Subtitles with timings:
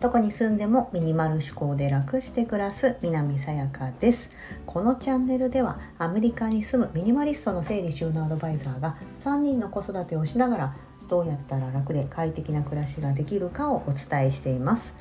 [0.00, 4.30] どこに住んでもミニマル思考で楽して暮らす南さやかです。
[4.66, 10.76] このチャンネルではアメリカに住むミニマリストの整理収納アドバイザーが3人の子育てをしながら
[11.08, 14.92] どうやったら楽で快適な暮らしができるかをお伝えしています。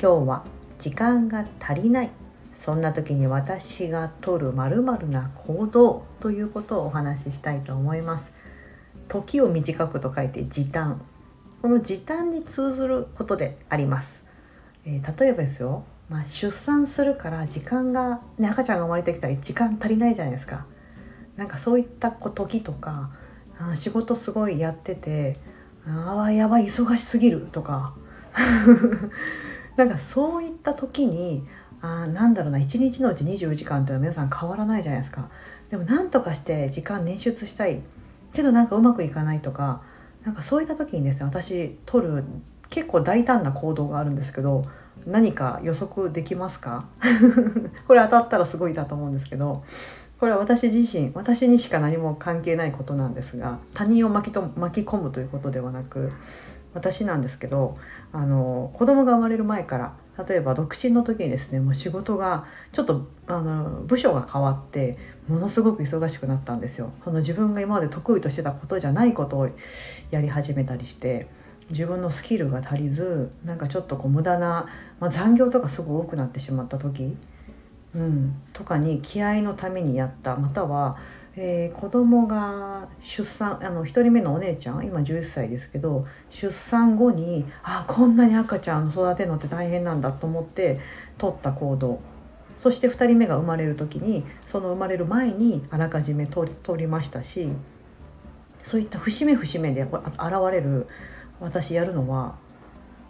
[0.00, 0.44] 今日は
[0.78, 2.10] 時間が足りない。
[2.54, 8.35] そんな時に私が取るまるな行動ということをお話ししたいと思います。
[9.08, 11.00] 時を短くと書いて時短。
[11.62, 14.22] この時短に通ずることであります。
[14.84, 20.66] えー、例えばですよ、まあ、出産するから時間が、ね、赤ちゃんが生まれてきたら時間足りないじゃないですか。
[21.36, 23.10] なんかそういった時とか
[23.58, 25.36] あ仕事すごいやってて
[25.86, 27.94] ああやばい忙しすぎるとか。
[29.76, 31.44] なんかそういった時に
[31.82, 35.28] あなんだろうな1日のうち24時間ってのは皆さん変わらないじゃないですか。
[35.70, 37.82] でも何とかして時間捻出したい。
[38.36, 39.82] けどなんかうまくいかないとか
[40.24, 42.24] なんかそういった時にですね私取る
[42.68, 44.64] 結構大胆な行動があるんですけど
[45.06, 46.86] 何か予測できますか？
[47.86, 49.62] これ当たったらすごいだと思うんですけど
[50.18, 56.10] これは私自身私にしか何も関係ないことなんですが他人を巻きと巻き込むということではなく
[56.74, 57.76] 私なんですけど
[58.12, 59.92] あの子供が生まれる前から
[60.26, 64.96] 例えば独身の時にですねもう仕事がちょっとあの部署が変わって
[65.28, 66.92] ものすごく忙しくなったんですよ。
[67.04, 69.48] その自分が今まで得意としてたことじゃないことを
[70.10, 71.26] やり始めたりして
[71.70, 74.66] 自分のスキルが足りずなんかちょっとこう無駄な、
[75.00, 77.16] まあ、残業とかすごく多くなってしまった時、
[77.94, 80.96] うん、とかに気合のためにやったまたは、
[81.34, 90.78] えー、子供が出産あの1人目のお姉ちゃん今11歳ですけど出産後にあこんなに赤ちゃん育てるのって大変なんだと思って
[91.18, 92.00] 取った行動
[92.66, 97.48] そして2人目が生まれる時にその生まれる前にあらかじめ取りましたし
[98.64, 99.92] そういった節目節目で現
[100.50, 100.88] れる
[101.38, 102.34] 私やるのは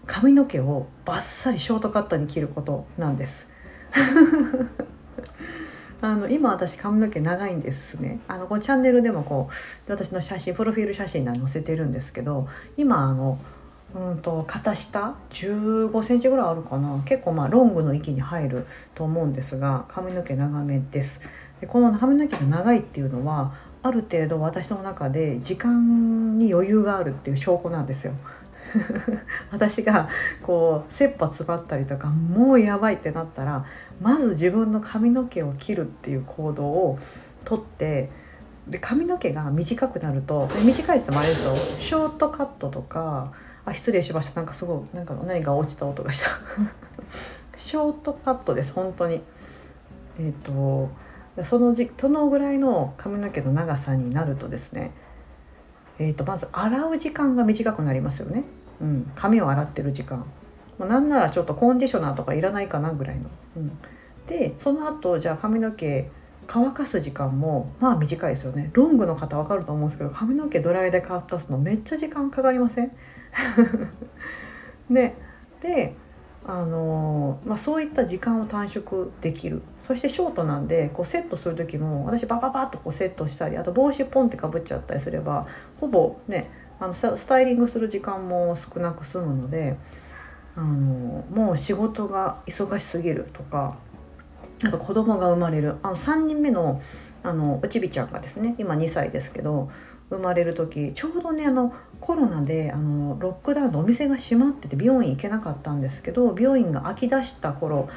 [0.05, 3.47] 髪の毛をバッサリショートカットに切ることなんです。
[6.03, 8.21] あの今私髪の毛長いんですね。
[8.29, 13.39] あのこのチャンネルでもこう私の写真プロフィール写真に載せてるんですけど今あの
[13.97, 17.03] うんと肩下？15センチぐらいあるかな？
[17.07, 21.23] 結構まあロングの域に入ると思うんですが髪の毛長めです。
[21.61, 28.13] でこの髪の毛が長いっていうのはある程度私の中で時間に余裕があるっていう証拠なんですよ。
[29.51, 30.11] 私が
[30.43, 33.65] こう切羽詰まったりとかもうやばいってなったら
[34.03, 36.99] まず自分の髪の毛を切るっていう行動を
[37.47, 38.11] とって
[38.69, 41.55] で髪の毛が短くなると短いやつもあれですよ。
[41.79, 43.33] ショートカットとか
[43.67, 44.41] あ失礼しました。
[44.41, 46.31] なんかすごいなんか何か落ちた音がした。
[47.59, 49.23] ショートカットです本当に。
[50.19, 50.89] えっ、ー、と
[51.45, 54.93] そのじそのぐらいの髪の毛の長さになるとですね、
[55.99, 58.45] えー、とまず洗う時間が短くなりますよね、
[58.81, 60.25] うん、髪を洗ってる時間、
[60.79, 63.29] まあ、なんならちょっとコンディショナーとかいらないかなぐらいの。
[63.57, 63.79] うん、
[64.27, 66.11] でその後じゃあ髪の毛
[66.47, 68.71] 乾かす時間もまあ短いですよね。
[68.73, 72.93] ロングの方わかると思うんですけど髪の毛ドライで乾かすのめっちゃ時間かかりません？
[74.91, 75.15] で
[75.61, 75.95] で
[76.49, 79.63] あのまあ、そういった時間を短縮できる。
[79.87, 85.47] そしてショートなんでこうセットする時も私バババッとこうセットしたりあと帽子ポンってかぶっちゃったりすれば
[85.81, 89.77] ほぼねあのスタイリングする時間も少なく済むので
[90.57, 93.79] あのもう仕事が忙しすぎるとか
[94.67, 95.77] あと子供が生まれる。
[95.83, 96.81] あの3人目の
[97.23, 99.69] あのおちびちゃんがですね今2歳ですけど
[100.11, 107.89] 生まれる時ちょうどねあのコロナであのロックダウンでお店が閉まってて病院行けなかったんですけど病院が空きだした頃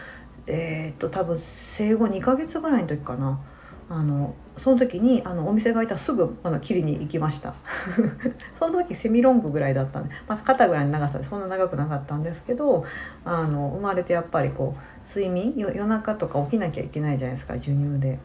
[0.48, 3.40] えー、っと多分生後2ヶ月ぐらいの時かな。
[3.90, 7.56] あのその時にあのお店が開いたらすぐあの切りに行きました
[8.60, 12.86] その時セミロングぐらいだったんで、まあ、肩ぐらいの長さでそんな長くなかったんですけど
[13.26, 18.20] あの生まれてやっぱりこう睡眠夜中とか起きなきゃいけないじゃないですか授乳で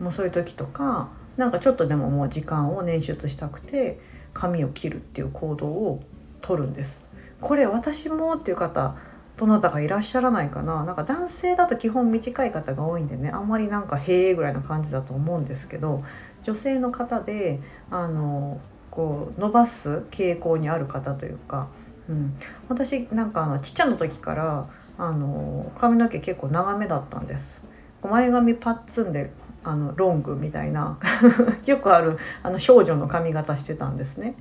[0.00, 4.00] もうそういう時とかなんかちょっとでももう時間を捻出したくて
[4.32, 6.02] 髪を切るっていう行動を
[6.40, 7.02] とるんです。
[7.40, 8.94] これ私もっていう方
[9.36, 16.04] どなたかいらっしゃらないかななんか男性だと基本短い方が多いんでねあんまりなんか「へえ」ぐらいな感じだと思うんですけど
[16.44, 17.60] 女性の方で
[17.90, 18.60] あの
[18.90, 21.68] こう伸ばす傾向にある方というか、
[22.08, 22.32] うん、
[22.68, 27.62] 私なんかあのちっちゃな時からあの髪の毛結構長めだったんです。
[28.02, 29.32] 前髪パッツンで
[29.64, 30.98] あのロングみたいな
[31.64, 34.36] よくあるあの少女の髪型してたんですね。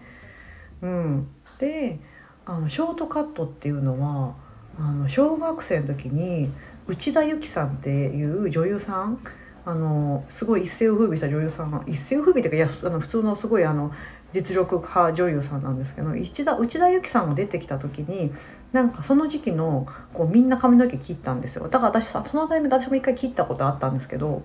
[0.82, 2.00] うん、で
[2.46, 4.34] あのショートカットっていうのは
[4.80, 6.50] あの小学生の時に
[6.88, 9.20] 内田有紀さんっていう女優さん
[9.66, 13.92] あのすごい一世を風靡した女優さん一世を風靡っていうかいやあの普通のすごいあの
[14.34, 18.34] 実力派女優さんなんですけど内田内田有紀さんが出てきた時に
[18.74, 21.68] なんかその時期のこうみんな髪の毛切ったんですよ。
[21.70, 24.42] だから私さそのタイミング私も一回切ったことあったんですけど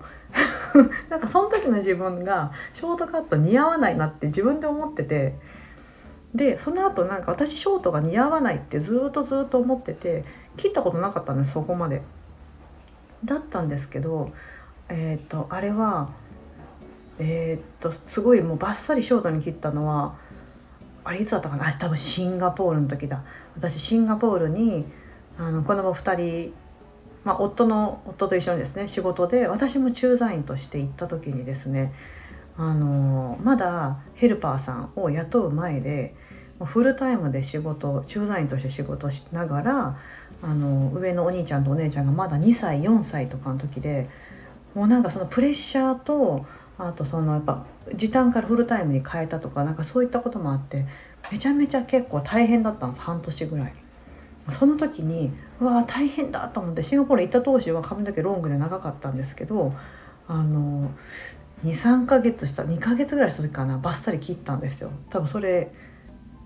[1.09, 5.33] なんかその時の自分がショートカット似合わないなって自分で思ってて
[6.33, 10.23] でその後なんか私ショートが似合わないってずっとずっと思ってて
[10.57, 12.01] 切ったことなかったんですそこまで。
[13.25, 14.31] だったんですけど
[14.87, 16.09] えっ、とあれは
[17.19, 20.15] えっ、とすごいもうバッサリショートに切ったのは
[21.03, 21.73] あれいつだったかな？
[21.73, 23.23] 多分シンガポールの時だ
[23.55, 24.85] 私シンガポールに
[25.37, 26.53] あの子供2人、
[27.23, 31.93] まあ、夫の夫と一緒にですね仕事で私も駐在員として行った時にですね
[32.59, 36.13] あのまだヘルパーさんを雇う前で
[36.65, 39.97] フルタイムで仕事駐在員として仕事しながら
[40.41, 44.09] あの上のお兄ちゃんとお姉ちゃんがまだ2歳4歳とかの時で
[44.75, 46.45] もうなんかそのプレッシャーと
[46.77, 47.65] あとそのやっぱ
[47.95, 50.85] 時短からフルタイムに変えたとかなんかそういったこともあって
[51.31, 53.73] めちゃめちゃ結構大変だったんです半年ぐらい。
[54.51, 59.73] その時にうわ大変だと思ってシンガポール行った当時は髪の毛ロングで長かったんですけど
[60.27, 60.89] あの
[61.63, 64.91] 23ヶ月した2ヶ月ぐらいした時かなバッサリ切ったんですよ。
[65.09, 65.71] 多分それ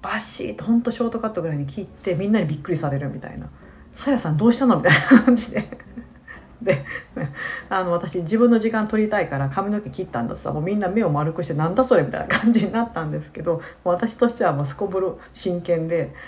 [0.02, 3.50] バッシーとほんとショートカットぐらいに切ってみんなにびっくりされるみたいな
[3.92, 5.70] 「さやさんどうしたの?」みたいな感じで。
[6.64, 6.86] で
[7.70, 12.04] あの私自分の時間取りたいから髪の毛切ったんだってさもうみんな目を丸くしてなんだそれ？
[12.04, 16.14] みたいな感じになったんですけど私としてはもうすこぶる真剣で。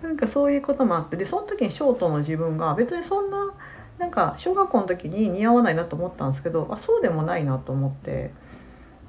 [0.00, 1.16] なんかそういうこともあって。
[1.16, 3.52] でその時にショートの自分が別にそんな
[3.98, 8.30] なんか小学校の時に似合わないなと思ったんですけどあそうでもないなと思って、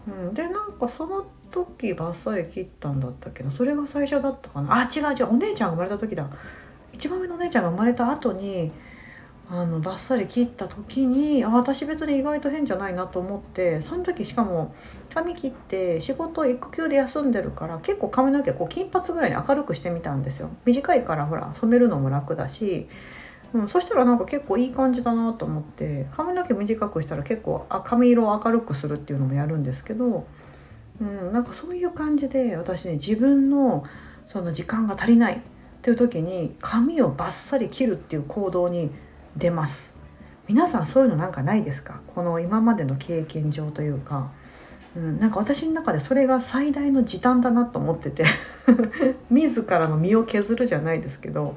[0.07, 3.51] うん、でなんかその時バッサリ切ったんだったっけな。
[3.51, 4.75] それが最初だったかな。
[4.75, 6.27] あ違う違うお姉ちゃんが生まれた時だ。
[6.93, 8.71] 一番上のお姉ちゃんが生まれた後に
[9.51, 14.75] あのバッサリ切った時にあ私別に意外と変じゃないなと思ってその時しかも
[15.11, 20.51] 髪切って仕事育休で休んでるから結構髪の毛こう金髪ぐらいに明るくしてみたんですよ。
[20.65, 22.87] 短いからほら染めるのも楽だし、
[23.53, 30.27] うん、そしたらなんか結構いい感じだなと思って髪の毛短くしたら結構髪色を明るくするっていうのもやるんですけど、
[31.01, 33.85] うん、なんかそういう感じで私ね自分の
[34.27, 35.39] その時間が足りないっ
[35.81, 38.91] ていう時に髪をバッサリ切るっていう行動に
[39.35, 39.95] 出ます。
[40.47, 42.01] 皆さんそういうのなんかないですか？
[42.13, 44.29] この今までの経験上というか、
[44.95, 48.25] うん、なんか私の中でそれが最大の時短だなと思ってて。
[49.31, 51.55] 自らの身を削るじゃないですけど。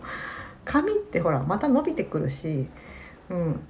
[0.64, 2.68] 髪ってほらまた伸びてくるし、
[3.30, 3.60] うん。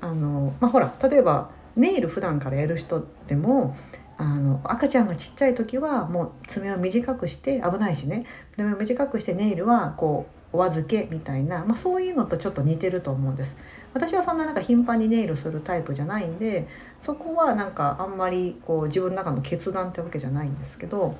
[0.00, 3.76] あのまあ、ほら例えばネイル普段からやる人でも
[4.16, 8.24] あの赤ちゃんがちっちゃい時はもう爪を短くして危ないしね。
[8.56, 13.56] 爪を短くしてネイルはこうお預けみたいな、まあ、そういうのとちょっと似てると思うんです。
[13.94, 16.68] 私はそんななんか頻繁にネイルするタイプじゃないんで
[17.00, 21.16] そこはなんかあんまりこう自分の中の決断ってわけじゃないんですけど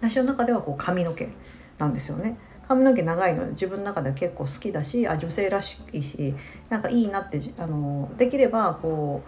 [0.00, 1.28] 私の中ではこう髪の毛
[1.78, 2.38] なんですよね。
[2.74, 6.34] 髪の毛長いの自分の中では結構好きだしあ女性らしいし
[6.68, 9.22] なんかいいなってあのできればこ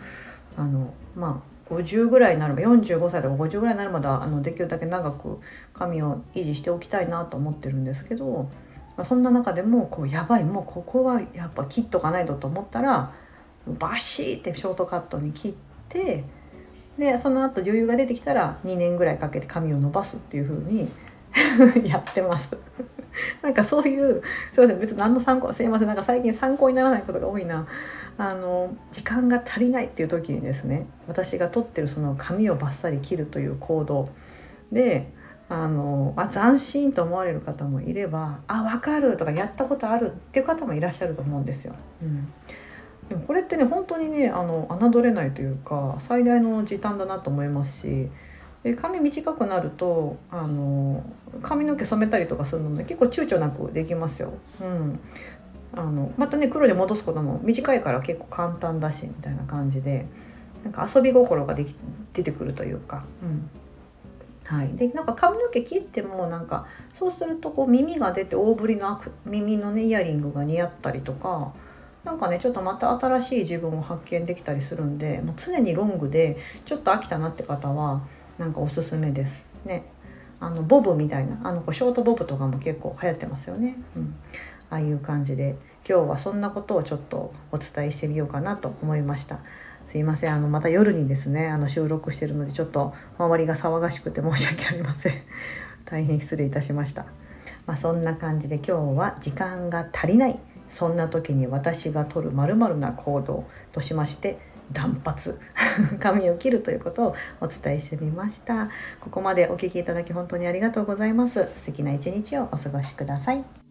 [0.57, 5.41] うあのまあ50ぐらいになれば45歳とか50ぐらいになるまであのできるだけ長く
[5.73, 8.51] 髪を維持しておきたいなと思ってるんですけど
[8.97, 13.13] まあ、そんな中でもこうやばいもうここはやっぱ切っとかないとと思ったら
[13.67, 15.55] バシーってショートカットに切っ
[15.89, 16.25] て
[16.99, 20.89] でその後女優が出てきたら2年ぐらいかけて髪を伸ばすっていう風に
[21.89, 22.57] やってます。
[23.43, 27.67] なんかそういうすいません別に何の参考すいませんなんか最近参考にならないことが多いな。
[28.17, 34.09] あの時間が足りないっていう時にですね私がとってるその髪をバッサリ切るという行動。
[34.71, 35.11] で
[35.49, 41.75] あの、あ、斬新と思われる方もいれば「あ分かる」とか「やったことある」っていう方もいらっしゃると思うんですよ。
[42.03, 42.33] うん、
[43.09, 48.09] でもこれってね本当にねあの侮れないというか最大の時短だなと思いますし
[48.65, 51.05] で髪短くなるとあの
[51.43, 54.33] 髪の毛染めたりとかするので結構躊躇なくできますよ。
[54.61, 54.99] うん、
[55.75, 60.07] あのまたね黒に戻すことも短いから結構簡単だしみたいな感じで
[60.65, 61.77] なんか遊び心ができ
[62.15, 63.05] 出てくるというか。
[63.23, 63.49] うん
[64.47, 66.67] はい、でなんか髪の毛切ってもなんか
[66.99, 71.55] そうするとこう耳が出て大ぶりの耳のねイヤリングが似合ったりとか
[72.05, 78.03] なんかねちょっとまた新しい自分を発見できたりするんでもう常にロングでちょっと飽きたなって方は
[78.39, 79.45] なんかおすすめです。
[79.65, 79.85] ね。
[80.41, 81.39] あのボブみたいな。
[81.43, 83.77] あのショートボブとかも結構流行ってますよね。
[83.97, 84.15] うん、
[84.71, 85.57] ああいう感じで。
[85.87, 89.41] 今日はそんなことをちょっとお伝えしてみようかなと思いました。
[89.87, 90.35] すいません。
[90.35, 95.13] あのまた夜にですねあの収録してるのでちょっと周りが騒がしくて 申し訳ありません。
[95.85, 97.05] 大変失礼いたしました、
[97.67, 100.39] まあ、そんな感じで今日は時間が足りない。
[100.71, 104.39] そんな時に私が取るまるな行動としまして
[104.75, 105.17] 断髪
[105.99, 108.69] 髪を切るということをお伝えしてみました。
[109.01, 111.49] ここまでお聞きいただき本当にありがとうございます。
[111.57, 113.64] 素敵な一日をお過ごしください。